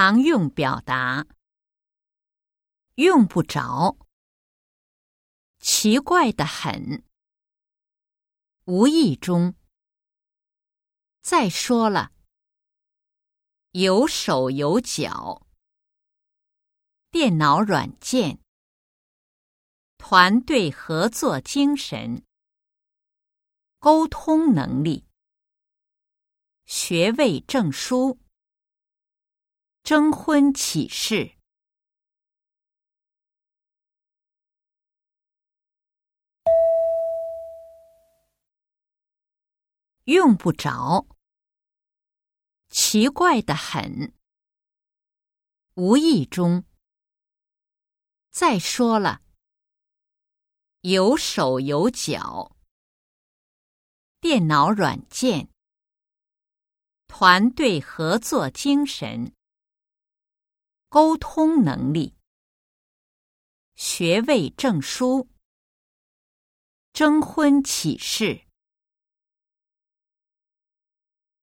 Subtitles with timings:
[0.00, 1.26] 常用表达，
[2.94, 3.98] 用不着，
[5.58, 7.02] 奇怪的很，
[8.66, 9.56] 无意中。
[11.20, 12.12] 再说了，
[13.72, 15.44] 有手有脚，
[17.10, 18.38] 电脑软件，
[19.96, 22.24] 团队合作精神，
[23.80, 25.08] 沟通能力，
[26.66, 28.20] 学位证书。
[29.88, 31.38] 征婚启事，
[40.04, 41.06] 用不着，
[42.68, 44.12] 奇怪的很，
[45.76, 46.66] 无意中。
[48.28, 49.22] 再说了，
[50.82, 52.54] 有手有脚，
[54.20, 55.48] 电脑软件，
[57.06, 59.34] 团队合作精神。
[60.90, 62.16] 沟通能力，
[63.74, 65.28] 学位证书，
[66.94, 68.47] 征婚启事。